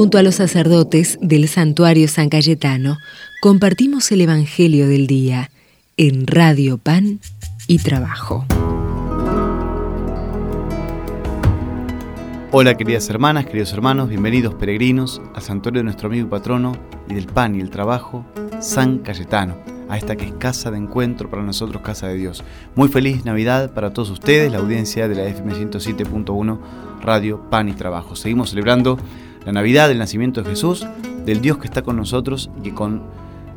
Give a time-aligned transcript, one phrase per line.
[0.00, 2.96] Junto a los sacerdotes del santuario San Cayetano,
[3.42, 5.50] compartimos el Evangelio del Día
[5.98, 7.20] en Radio Pan
[7.66, 8.46] y Trabajo.
[12.50, 16.72] Hola queridas hermanas, queridos hermanos, bienvenidos peregrinos al santuario de nuestro amigo y patrono
[17.06, 18.24] y del pan y el trabajo,
[18.58, 19.58] San Cayetano,
[19.90, 22.42] a esta que es casa de encuentro para nosotros, casa de Dios.
[22.74, 26.58] Muy feliz Navidad para todos ustedes, la audiencia de la FM 107.1
[27.02, 28.16] Radio Pan y Trabajo.
[28.16, 28.98] Seguimos celebrando
[29.44, 30.86] la Navidad del nacimiento de Jesús,
[31.24, 33.02] del Dios que está con nosotros y que con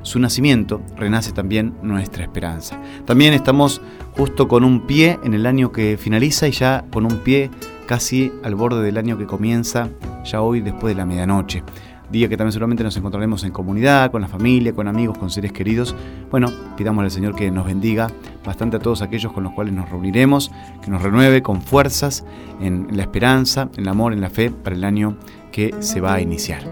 [0.03, 2.79] su nacimiento renace también nuestra esperanza.
[3.05, 3.81] También estamos
[4.15, 7.49] justo con un pie en el año que finaliza y ya con un pie
[7.87, 9.89] casi al borde del año que comienza,
[10.25, 11.63] ya hoy después de la medianoche.
[12.11, 15.51] Día que también seguramente nos encontraremos en comunidad, con la familia, con amigos, con seres
[15.51, 15.95] queridos.
[16.29, 18.07] Bueno, pidamos al Señor que nos bendiga
[18.45, 20.51] bastante a todos aquellos con los cuales nos reuniremos,
[20.83, 22.23] que nos renueve con fuerzas
[22.59, 25.17] en la esperanza, en el amor, en la fe para el año
[25.53, 26.63] que se va a iniciar.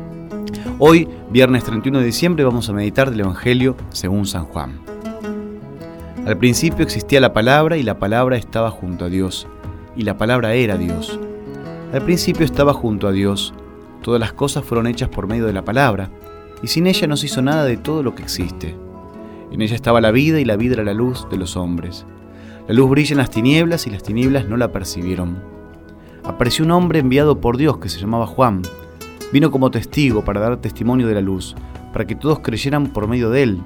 [0.80, 4.82] Hoy, viernes 31 de diciembre, vamos a meditar del Evangelio según San Juan.
[6.26, 9.48] Al principio existía la palabra y la palabra estaba junto a Dios
[9.96, 11.20] y la palabra era Dios.
[11.94, 13.54] Al principio estaba junto a Dios,
[14.02, 16.10] todas las cosas fueron hechas por medio de la palabra,
[16.64, 18.76] y sin ella no se hizo nada de todo lo que existe.
[19.52, 22.06] En ella estaba la vida y la vida era la luz de los hombres.
[22.68, 25.61] La luz brilla en las tinieblas y las tinieblas no la percibieron.
[26.24, 28.62] Apareció un hombre enviado por Dios que se llamaba Juan.
[29.34, 31.56] Vino como testigo para dar testimonio de la luz,
[31.92, 33.62] para que todos creyeran por medio de él.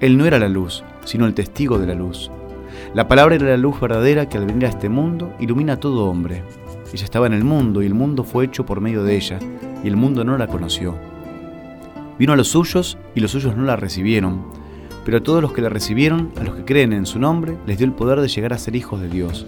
[0.00, 2.30] Él no era la luz, sino el testigo de la luz.
[2.94, 6.06] La palabra era la luz verdadera que al venir a este mundo ilumina a todo
[6.06, 6.42] hombre.
[6.92, 9.38] Ella estaba en el mundo y el mundo fue hecho por medio de ella,
[9.84, 10.96] y el mundo no la conoció.
[12.18, 14.46] Vino a los suyos y los suyos no la recibieron,
[15.04, 17.76] pero a todos los que la recibieron, a los que creen en su nombre, les
[17.76, 19.46] dio el poder de llegar a ser hijos de Dios.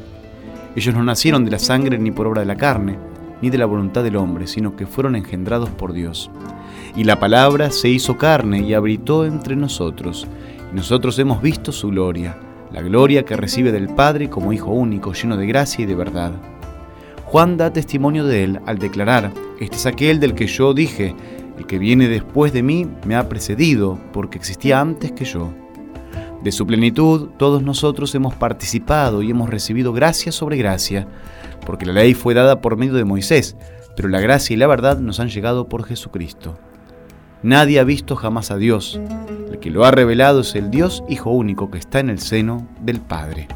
[0.77, 2.98] Ellos no nacieron de la sangre ni por obra de la carne,
[3.41, 6.31] ni de la voluntad del hombre, sino que fueron engendrados por Dios.
[6.97, 10.27] Y la palabra se hizo carne y habitó entre nosotros,
[10.73, 12.37] y nosotros hemos visto su gloria
[12.72, 16.33] la gloria que recibe del Padre como Hijo único, lleno de gracia y de verdad.
[17.25, 21.15] Juan da testimonio de él al declarar, este es aquel del que yo dije,
[21.59, 25.53] el que viene después de mí me ha precedido, porque existía antes que yo.
[26.42, 31.06] De su plenitud todos nosotros hemos participado y hemos recibido gracia sobre gracia,
[31.64, 33.56] porque la ley fue dada por medio de Moisés,
[33.97, 36.58] pero la gracia y la verdad nos han llegado por Jesucristo.
[37.42, 39.00] Nadie ha visto jamás a Dios.
[39.50, 42.69] El que lo ha revelado es el Dios Hijo único que está en el seno
[42.80, 43.48] del Padre.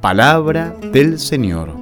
[0.00, 1.81] Palabra del Señor.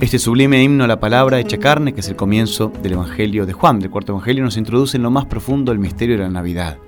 [0.00, 3.52] Este sublime himno a la palabra hecha carne, que es el comienzo del Evangelio de
[3.52, 6.78] Juan, del cuarto Evangelio, nos introduce en lo más profundo del misterio de la Navidad.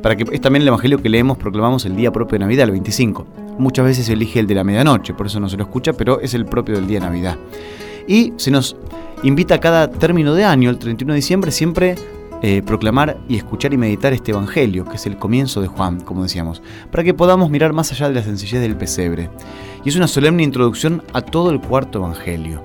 [0.00, 2.70] Para que es también el Evangelio que leemos, proclamamos el día propio de Navidad, el
[2.70, 3.26] 25.
[3.58, 6.20] Muchas veces se elige el de la medianoche, por eso no se lo escucha, pero
[6.20, 7.36] es el propio del día de Navidad.
[8.06, 8.76] Y se nos
[9.24, 11.96] invita a cada término de año, el 31 de diciembre, siempre
[12.40, 16.22] eh, proclamar y escuchar y meditar este Evangelio, que es el comienzo de Juan, como
[16.22, 19.28] decíamos, para que podamos mirar más allá de la sencillez del pesebre.
[19.84, 22.62] Y es una solemne introducción a todo el cuarto Evangelio.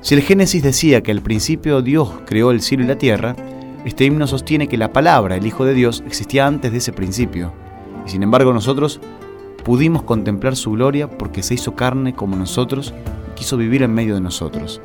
[0.00, 3.34] Si el Génesis decía que al principio Dios creó el cielo y la tierra,
[3.84, 7.52] este himno sostiene que la palabra, el Hijo de Dios, existía antes de ese principio.
[8.06, 9.00] Y sin embargo nosotros
[9.64, 12.94] pudimos contemplar su gloria porque se hizo carne como nosotros
[13.34, 14.80] quiso vivir en medio de nosotros.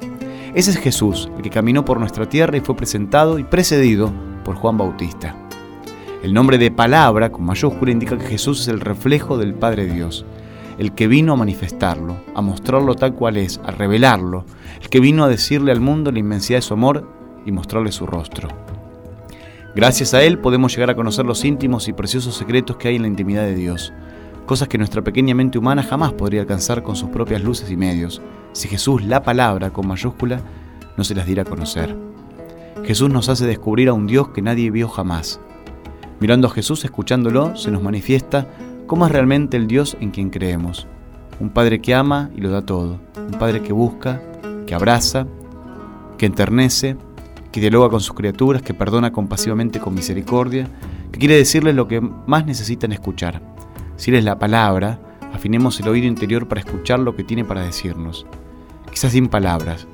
[0.56, 4.14] Ese es Jesús, el que caminó por nuestra tierra y fue presentado y precedido
[4.46, 5.36] por Juan Bautista.
[6.22, 10.28] El nombre de palabra con mayúscula indica que Jesús es el reflejo del Padre Dios,
[10.78, 14.46] el que vino a manifestarlo, a mostrarlo tal cual es, a revelarlo,
[14.80, 17.10] el que vino a decirle al mundo la inmensidad de su amor
[17.48, 18.48] y mostrarle su rostro.
[19.76, 23.02] Gracias a Él podemos llegar a conocer los íntimos y preciosos secretos que hay en
[23.02, 23.92] la intimidad de Dios,
[24.46, 28.22] cosas que nuestra pequeña mente humana jamás podría alcanzar con sus propias luces y medios,
[28.54, 30.42] si Jesús, la palabra con mayúscula,
[30.98, 31.96] no se las diera a conocer.
[32.84, 35.40] Jesús nos hace descubrir a un Dios que nadie vio jamás.
[36.20, 38.48] Mirando a Jesús, escuchándolo, se nos manifiesta
[38.88, 40.88] cómo es realmente el Dios en quien creemos.
[41.40, 43.00] Un Padre que ama y lo da todo.
[43.16, 44.22] Un Padre que busca,
[44.68, 45.26] que abraza,
[46.18, 46.98] que enternece,
[47.52, 50.68] que dialoga con sus criaturas, que perdona compasivamente con misericordia,
[51.12, 53.53] que quiere decirles lo que más necesitan escuchar.
[54.04, 55.00] Si Él es la palabra,
[55.32, 58.26] afinemos el oído interior para escuchar lo que tiene para decirnos
[58.92, 59.88] quizás sin palabras.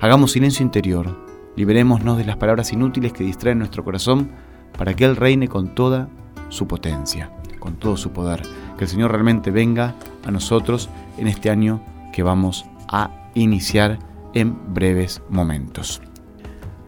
[0.00, 1.26] Hagamos silencio interior,
[1.56, 4.30] liberémonos de las palabras inútiles que distraen nuestro corazón
[4.78, 6.08] para que Él reine con toda
[6.48, 8.42] su potencia, con todo su poder.
[8.78, 10.88] Que el Señor realmente venga a nosotros
[11.18, 11.82] en este año
[12.12, 13.98] que vamos a iniciar
[14.32, 16.00] en breves momentos.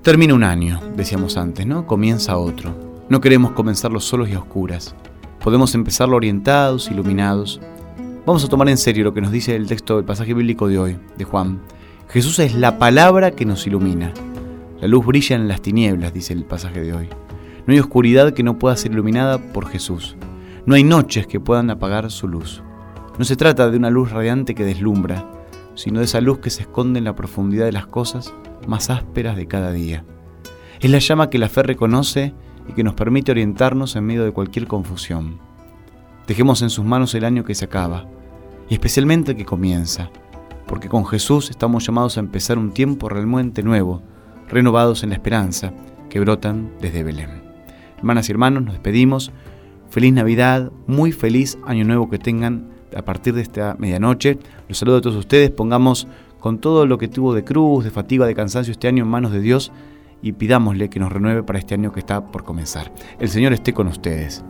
[0.02, 1.88] Termina un año, decíamos antes, ¿no?
[1.88, 3.04] Comienza otro.
[3.08, 4.94] No queremos comenzarlo solos y a oscuras.
[5.42, 7.60] Podemos empezarlo orientados, iluminados,
[8.24, 10.78] Vamos a tomar en serio lo que nos dice el texto del pasaje bíblico de
[10.78, 11.60] hoy, de Juan.
[12.08, 14.12] Jesús es la palabra que nos ilumina.
[14.80, 17.08] La luz brilla en las tinieblas, dice el pasaje de hoy.
[17.66, 20.16] No hay oscuridad que no pueda ser iluminada por Jesús.
[20.66, 22.62] No hay noches que puedan apagar su luz.
[23.18, 25.28] No se trata de una luz radiante que deslumbra,
[25.74, 28.32] sino de esa luz que se esconde en la profundidad de las cosas
[28.68, 30.04] más ásperas de cada día.
[30.78, 32.34] Es la llama que la fe reconoce
[32.68, 35.38] y que nos permite orientarnos en medio de cualquier confusión.
[36.26, 38.06] Dejemos en sus manos el año que se acaba,
[38.68, 40.10] y especialmente el que comienza,
[40.66, 44.02] porque con Jesús estamos llamados a empezar un tiempo realmente nuevo,
[44.48, 45.72] renovados en la esperanza
[46.08, 47.42] que brotan desde Belén.
[47.98, 49.32] Hermanas y hermanos, nos despedimos.
[49.90, 54.38] Feliz Navidad, muy feliz año nuevo que tengan a partir de esta medianoche.
[54.68, 56.06] Los saludo a todos ustedes, pongamos
[56.40, 59.32] con todo lo que tuvo de cruz, de fatiga, de cansancio este año en manos
[59.32, 59.72] de Dios
[60.22, 62.90] y pidámosle que nos renueve para este año que está por comenzar.
[63.18, 64.44] El Señor esté con ustedes.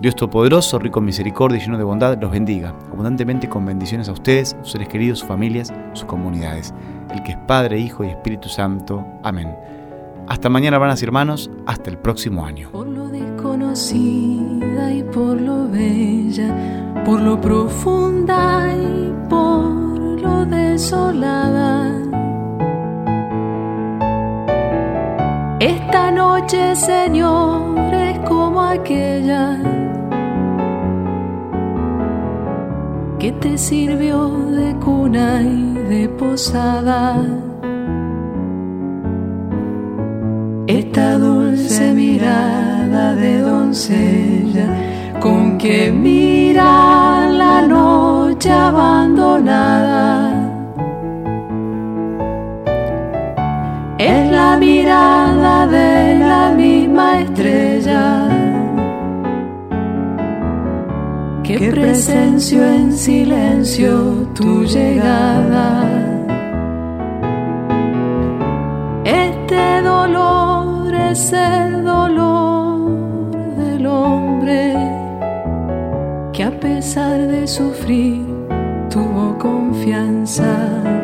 [0.00, 4.12] Dios Todopoderoso, rico en misericordia y lleno de bondad, los bendiga abundantemente con bendiciones a
[4.12, 6.72] ustedes, sus seres queridos, sus familias, sus comunidades.
[7.12, 9.04] El que es Padre, Hijo y Espíritu Santo.
[9.22, 9.54] Amén.
[10.26, 12.70] Hasta mañana, hermanas y hermanos, hasta el próximo año.
[12.70, 21.69] Por lo desconocida y por lo bella, por lo profunda y por lo desolada.
[26.52, 29.56] Esta noche, Señor, como aquella
[33.20, 37.24] que te sirvió de cuna y de posada.
[40.66, 44.66] Esta dulce mirada de doncella
[45.20, 50.29] con que mira la noche abandonada.
[54.80, 58.28] Mirada de la misma estrella
[61.42, 63.90] que presenció en silencio
[64.34, 65.68] tu llegada.
[69.04, 74.74] Este dolor es el dolor del hombre
[76.32, 78.24] que a pesar de sufrir
[78.88, 80.99] tuvo confianza.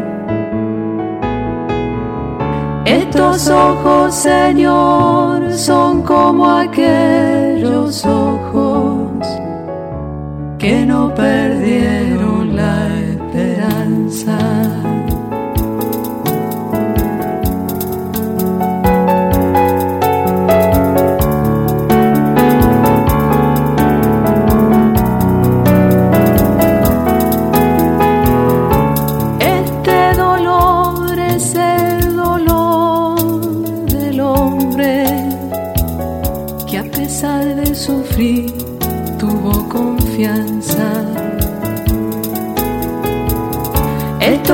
[2.86, 9.26] Estos ojos, Señor, son como aquellos ojos
[10.56, 11.55] que no perdieron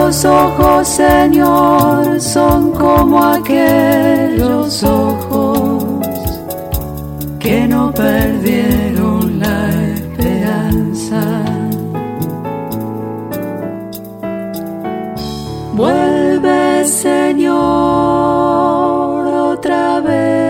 [0.03, 5.85] Estos ojos, Señor, son como aquellos ojos
[7.39, 11.23] que no perdieron la esperanza.
[15.75, 17.55] Vuelve, Señor,
[19.53, 20.42] otra vez